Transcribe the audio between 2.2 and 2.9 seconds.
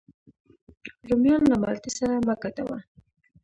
مه ګډوه